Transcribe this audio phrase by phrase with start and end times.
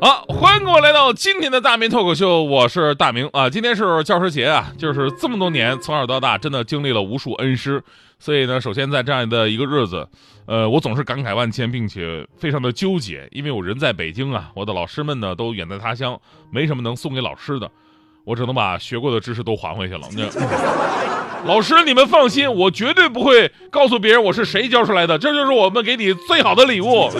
[0.00, 3.50] 好，欢迎各位来到今天的大明脱口秀，我是大明啊。
[3.50, 7.82] 今天是教师节啊，就是这么多年从小到大，真的经历了无数恩师，
[8.20, 10.06] 所以呢，首先在这样的一个日子，
[10.46, 16.16] 呃，我总是感慨万千，并且非常的纠结，因为我人在北京啊，我的老师们呢都远在他乡，
[16.52, 17.68] 没什么能送给老师的，
[18.24, 20.02] 我只能把学过的知识都还回去了。
[20.16, 20.22] 那
[21.44, 27.10] 老师，你们放心，我绝对不会告诉别人我是谁教出来的，这就是我们给你最好的礼物。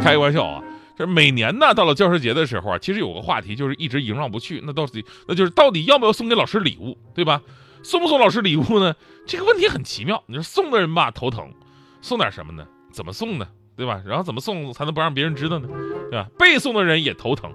[0.00, 0.60] 开个玩笑啊。
[0.96, 7.42] 这每年呢，到了教师节的时候啊，其实有个话题就是一直萦绕不去，那到底那就是到底要不要送给老师礼物，对吧？
[7.82, 8.94] 送不送老师礼物呢？
[9.26, 10.22] 这个问题很奇妙。
[10.26, 11.52] 你说送的人吧头疼，
[12.00, 12.66] 送点什么呢？
[12.92, 13.46] 怎么送呢？
[13.76, 14.00] 对吧？
[14.06, 15.68] 然后怎么送才能不让别人知道呢？
[16.10, 16.28] 对吧？
[16.38, 17.52] 被送的人也头疼，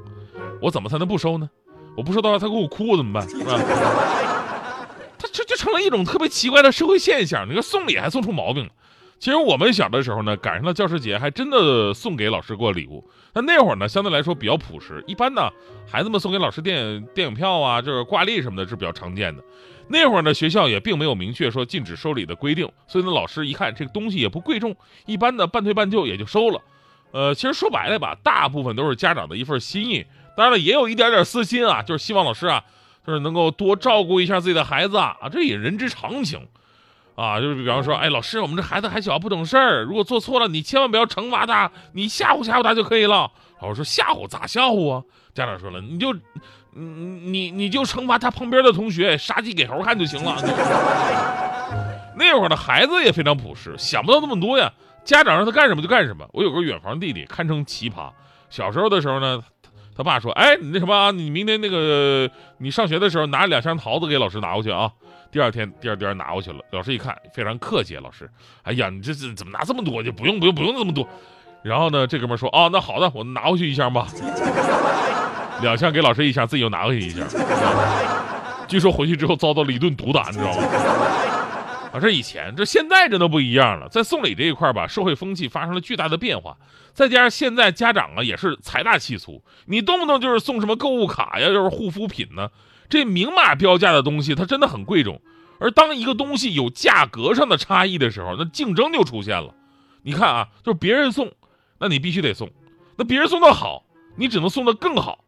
[0.62, 1.50] 我怎么才能不收呢？
[1.96, 3.28] 我不收的话，他给我哭怎么办？
[3.30, 3.58] 是吧？
[5.18, 7.48] 他这就成了一种特别奇怪的社会现象。
[7.48, 8.72] 你说送礼还送出毛病了。
[9.20, 13.06] 其实我们小的时候呢，赶上了教师节，还真的送给老师过礼物。
[13.34, 15.04] 那那会儿呢，相对来说比较朴实。
[15.06, 15.50] 一般呢，
[15.86, 19.44] 孩子们送给老师电电影票啊，就是挂历什么的，是比较常见的。
[19.90, 24.74] 那会儿呢，学校也并没有明确说禁止收礼的规定，所以呢，老师一看这个东西也不贵重，
[25.06, 26.62] 一般的半推半就也就收了。
[27.12, 30.06] 呃，其实说白了吧，大部分都是家长的一份心意，
[30.38, 32.64] 当然了，也有一点点私心啊，就是希望老师啊，
[33.06, 36.40] 就是能够多照顾一下自己的孩子啊，这也人之常情。
[37.20, 43.30] 啊，就是比方说，哎，老师，我们这孩子还小，不懂事儿，如果做错了，你千万不要惩罚他，你吓唬吓唬他就可以了。
[43.62, 45.04] 老师说吓唬咋吓唬啊？
[45.34, 46.14] 家长说了，你就，
[46.72, 50.38] 你你就惩罚他旁边的同学，杀鸡给猴看就行了。
[52.16, 54.72] 那会儿的孩子也非常朴实，想不到那么多呀。
[55.04, 56.26] 家长让他干什么就干什么。
[56.32, 58.10] 我有个远房弟弟，堪称奇葩。
[58.50, 59.44] 小时候的时候呢，
[60.00, 64.90] 他爸说，哎，你那什么，你明天那个你上学的时候拿两箱桃子给老师拿过去啊。
[65.30, 66.60] 第二天，第二天拿过去了。
[66.72, 67.96] 老师一看，非常客气。
[67.96, 68.30] 老师，
[68.64, 70.02] 哎呀，你这这怎么拿这么多？
[70.02, 71.06] 就不用不用不用这么多。
[71.64, 74.08] 然后呢，这哥们说，哦，那好的，我拿回去一箱吧。
[75.62, 77.28] 两箱给老师一箱，自己又拿回去一箱。
[78.70, 80.64] 据说回去之后遭到了一顿毒打，你知道吗？
[81.92, 83.90] 啊，这以前，这现在真的不一样了。
[83.90, 86.58] 在送礼这一块吧，社会风气发生了巨大的变化。
[86.94, 92.50] 再加上现在家长啊也是财大气粗，你动不动就是送什么购物卡呀，又是护肤品呢。
[92.90, 95.22] 这明码标价的东西，它真的很贵重。
[95.60, 99.54] 而当一个东西有价格上的差异的时候，那竞争就出现了。
[100.04, 101.32] 你看啊，就是别人送，
[101.80, 102.48] 那你必须得送；
[102.98, 103.84] 那别人送的好，
[104.16, 105.26] 你只能送的更好。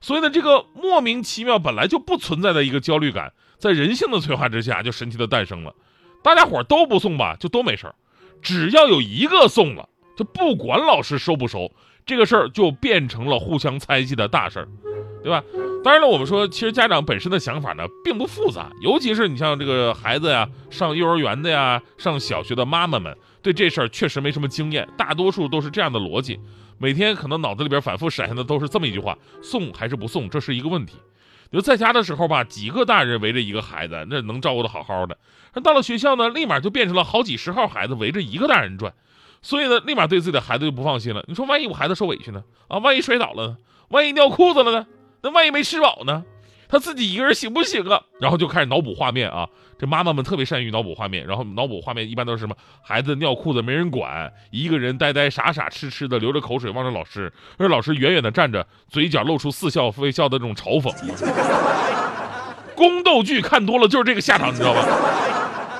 [0.00, 5.74] 所以呢，这个莫名其妙本来就不存在的一个焦虑感，在人性的催化之下，就神奇的诞生了。
[6.22, 7.94] 大家伙都不送吧，就都没事儿；
[8.40, 11.70] 只要有一个送了，就不管老师收不收，
[12.06, 14.68] 这个事儿就变成了互相猜忌的大事儿，
[15.22, 15.42] 对吧？
[15.84, 26.38] 当然了，我们说，其实家长本身的想法呢，并不复杂，尤其是你像这个孩子呀，上幼儿园的呀，上小学的妈妈们，对这事儿确实没什么经验，大多数都是这样的逻辑，
[26.78, 30.98] 每天可能脑子里边反复闪现的都是这么一句话：送还是不送，这是一个问题。
[31.52, 35.14] 就在家的时候吧，几个大人围着一个孩子，那能照顾的好好的；
[35.54, 38.94] 那到了学校呢，立马就变成了好几十号孩子围着一个大人转，
[39.42, 41.22] 所以呢，立马对自己的孩子就不放心了。
[41.28, 42.42] 你说，万一我孩子受委屈呢？
[42.68, 43.56] 啊，万一摔倒了呢？
[43.88, 44.86] 万一尿裤子了呢？
[45.22, 46.24] 那万一没吃饱呢？
[46.72, 48.00] 他自己一个人行不行啊？
[48.18, 49.46] 然后就开始脑补画面啊！
[49.78, 52.56] 这妈妈们特别善于脑补画面，然后脑补画面一般都是什么？
[52.82, 60.90] 孩子尿裤子没人管，一个人呆呆傻傻痴痴的流着口水望着老师，而老师远远的站着，嘴角露出似笑非笑的这种嘲讽。
[62.74, 64.80] 宫斗剧看多了就是这个下场，你知道吧？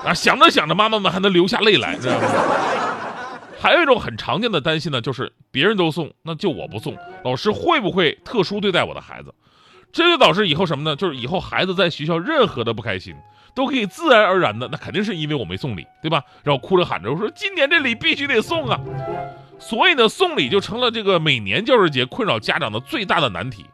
[0.04, 2.28] 啊，想着想着，妈妈们还能流下泪来，知道吗？
[3.58, 9.32] 还有一种很常见的担心呢，就是别人都送，那就我不送，老师会不会特殊对待我的孩子？
[9.92, 10.96] 这就导致以后什么呢？
[10.96, 13.14] 就是以后孩子在学校任何的不开心，
[13.54, 16.22] 都可以自然而然的，那肯定是因为我没送礼，对吧？
[16.42, 18.80] 然后哭着喊着我说今年这礼必须得送啊！
[19.58, 23.66] 所以呢，送礼就成了这个每年教师节困扰家长的最大的难题。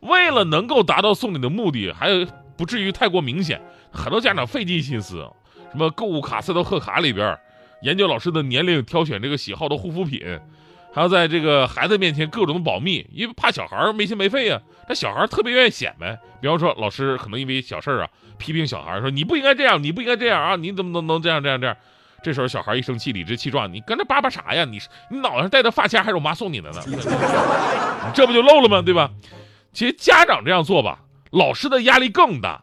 [0.00, 2.08] 为了能够达到送礼的目的，还
[2.56, 3.60] 不至于太过明显，
[3.90, 5.26] 很多家长费尽心思，
[5.72, 7.36] 什么购物卡塞到贺卡里边。
[7.82, 10.22] 研究老师的年龄，挑选这个喜好的护肤品，
[10.94, 14.60] 还要在这个孩子面前各种保密，因为怕小孩没心没肺呀。
[14.88, 18.08] 这小孩特别愿意显摆，比方说老师可能因为小事啊
[18.38, 21.76] 批评小孩，说你不应该这样，你不应该这样啊，你怎么能能这样这样这样？
[22.22, 24.64] 这时候小孩一生气，理直气壮，你跟着叭叭啥呀？
[24.64, 24.78] 你
[25.10, 26.80] 你脑袋上戴的发卡还是我妈送你的呢？
[26.86, 26.94] 你
[28.14, 28.80] 这不就漏了吗？
[28.80, 29.10] 对吧？
[29.72, 31.00] 其实家长这样做吧，
[31.32, 32.62] 老师的压力更大。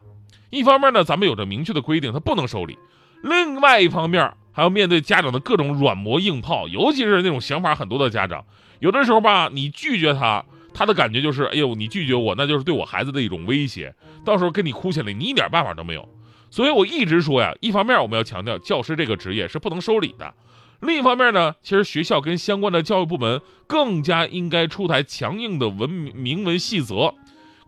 [0.49, 2.77] 一方面呢，咱们有着明确的规定，他不能收礼。
[3.23, 8.43] 另外一方面，还要面对家长的各种软磨硬泡，尤其是那种想法很多的家长，
[8.79, 10.43] 有的时候吧，你拒绝他，
[10.73, 13.93] 他的感觉就是，哎呦，你拒绝我，那就是对我孩子的一种威胁，
[14.25, 16.07] 到时候跟你哭起来，你一点办法都没有。
[16.49, 20.33] 所以我一直说呀，一方面我们要强调教师这个职业是不能收礼的，
[20.81, 27.15] 另一方面呢，其实学校跟相关的教育部门更加应该出台强硬的文明文细则，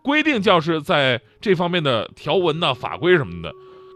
[0.02, 3.54] 规定教师在这方面的条文呐、法规什么的。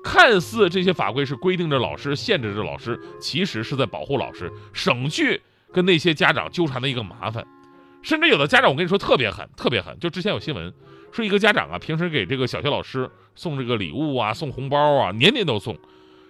[0.08, 5.38] 看似这些法规是规定着老师、限制着老师，其实是在保护老师，省去
[5.70, 7.46] 跟那些家长纠缠的一个麻烦。
[8.00, 9.94] 甚至有的家长，我跟你说特别狠，特别狠。
[10.00, 10.72] 就之前有新闻
[11.12, 15.76] 说，一个家长啊，平时给这个小学老师送这个礼物啊，送红包啊，年年都送。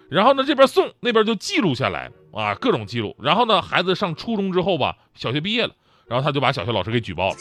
[0.09, 3.15] 然后呢，这边送那边就记录下来啊，各种记录。
[3.21, 5.73] 然后呢，孩子上初中之后吧，小学毕业了，
[6.09, 7.35] 然后他就把小学老师给举报了。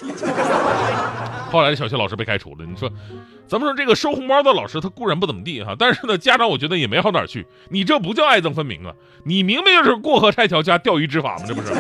[1.51, 2.67] 后来小学老师被开除了。
[2.67, 2.93] 你说，
[3.47, 7.47] 咱们说这个收红包的老师，他固然不怎么地哈，但是呢，家长我觉得也没好哪儿去。
[7.71, 8.93] 你这不叫爱憎分明啊，
[9.25, 11.73] 你明明就是过河拆桥加钓鱼执法嘛，这不是？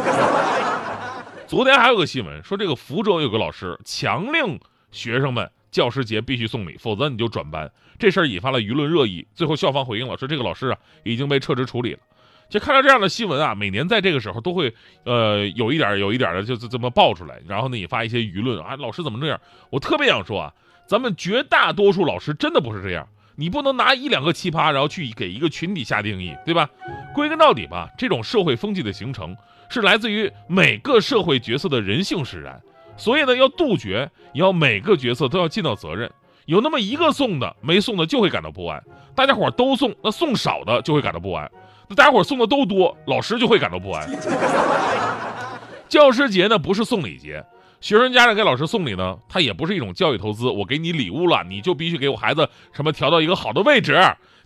[1.46, 4.58] 昨天还有个新闻说，这个福州有个老师强令
[4.90, 7.70] 学生们教师节必须送礼，否则你就转班。
[7.98, 11.98] 这事儿引发了舆论热议，最后校方回应了，说这个老师啊已经被撤职处理了。
[12.48, 14.74] 就看到这样的新闻啊，每年在这个时候都会
[15.04, 19.40] 呃有一点有一点的就是这么爆出来，然后呢引发一些舆论啊，老师怎么这样？
[19.70, 20.54] 我特别想说啊，
[20.86, 23.06] 咱们绝大多数老师真的不是这样，
[23.36, 26.68] 你不能拿一两个奇葩然后去给一个群体下定义，对吧？
[27.14, 29.36] 归根到底吧，这种社会风气的形成。
[29.70, 32.58] 是来自于每个社会角色的人性使然，
[32.96, 36.10] 所以呢，要杜绝，也要每个角色都要尽到责任。
[36.46, 38.80] 有那么一个送的，没送的就会感到不安；
[39.14, 41.46] 大家伙都送，那送少的就会感到不安；
[41.88, 44.08] 那大家伙送的都多，老师就会感到不安。
[45.88, 47.42] 教师节呢，不是送礼节，
[47.80, 50.48] 学生家长给老师送礼呢，它也不是一种教育投资。
[50.48, 53.98] 我给你礼物了，你就必须给我孩子什么调到一个好的位置，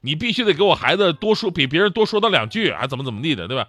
[0.02, 3.66] 你必须得给我孩子多说，比别人多说到两句，还怎么怎么地的，对吧？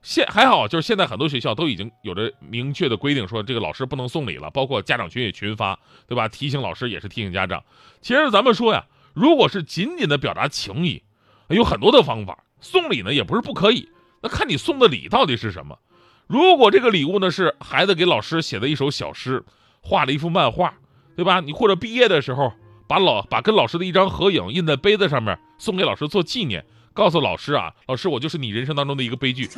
[0.00, 5.76] 现还好，就是现在很多学校都已经有着明确的规定，说这个老师不能送礼了，包括家长群也群发，
[6.06, 6.28] 对吧？
[6.28, 7.64] 提醒老师也是提醒家长。
[8.00, 11.02] 其实咱们说呀，如果是仅仅的表达情谊，
[11.48, 12.44] 有很多的方法。
[12.60, 13.88] 送礼呢也不是不可以，
[14.22, 15.78] 那看你送的礼到底是什么。
[16.26, 19.44] 如果这个礼物呢是孩子给老师写的一首小诗，
[19.80, 20.74] 画了一幅漫画，
[21.16, 21.40] 对吧？
[21.40, 22.52] 你或者毕业的时候
[22.86, 26.64] 把老把跟老师的一张合影印在杯子上面，送给老师做纪念。
[26.94, 29.48] 告诉老师啊，老师，我就是你人生当中的一个悲剧，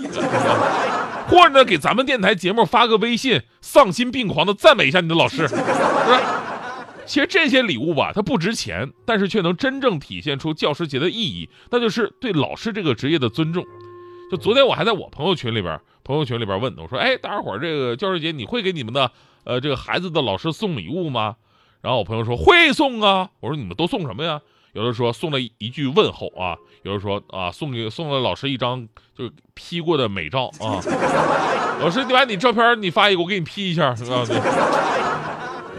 [1.26, 6.49] 或者呢，给咱们电台节目发个微信，丧心病狂的赞美一下你的老师，是吧？
[7.06, 13.64] 其实这些礼物吧，它不值钱，但是却能真正体现出教师节的意义，那就是对老师这个职业的尊重。
[14.30, 19.10] 就昨天我还在我朋友圈里边，朋友圈里边问我说，哎，大家伙儿这个教师节你会给你们的
[19.44, 21.36] 呃这个孩子的老师送礼物吗？
[21.82, 24.40] 然后我朋友说会送啊，我说你们都送什么呀？
[24.72, 28.86] 有的说送了一句问候啊，有的说啊送给送了老师一张
[29.18, 30.78] 就是 P 过的美照啊，
[31.82, 33.96] 老师你把你照片你发一个我给你 P 一下啊，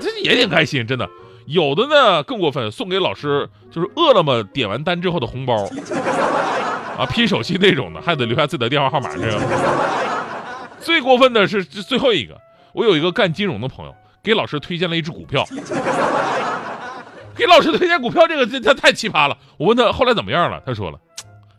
[0.01, 1.07] 这也挺开心真的。
[1.45, 5.55] 有的呢更过分，送给老师就是饿了么点完单之后的红包
[6.97, 9.39] 啊拼手气那种的，还得留下自己的电话号码这个。
[10.79, 12.39] 最过分的是最后一个，
[12.73, 15.45] 我有一个干金融的朋友给老师推荐了一只股票。
[17.33, 19.37] 给老师推荐股票，这个这他太奇葩了。
[19.57, 20.99] 我问他后来怎么样了，他说了，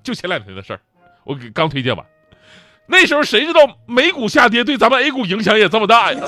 [0.02, 0.80] 就前两天的事儿，
[1.24, 2.06] 我给刚推荐完。
[2.86, 6.20] 那时候谁知道美股下跌对咱们 A 股影响也这么大呀？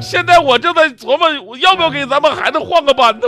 [0.00, 3.26] 现在我正在琢磨，我要不要给咱们孩子换个班呢？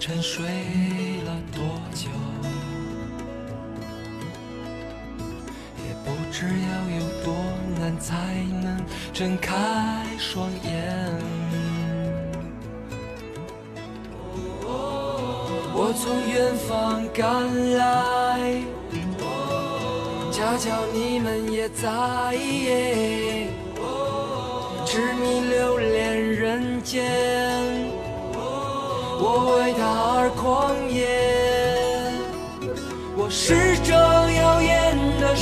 [0.00, 0.44] 沉睡
[1.24, 1.62] 了多
[1.94, 2.08] 久？
[5.78, 6.50] 也不知要
[6.98, 7.32] 有多
[7.78, 8.12] 难才
[8.60, 9.54] 能睁开
[10.18, 10.66] 双眼。
[15.78, 17.22] 我从远方赶
[17.76, 18.62] 来，
[20.32, 22.34] 恰巧你们也在，
[24.84, 27.95] 痴迷留恋人间。
[29.18, 29.80] 我为他
[30.18, 31.06] 而狂野，
[33.16, 35.34] 我是这耀眼的